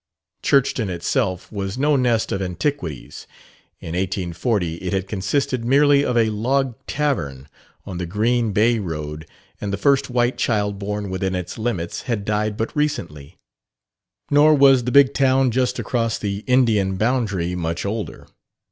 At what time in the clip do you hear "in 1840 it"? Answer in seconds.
3.79-4.93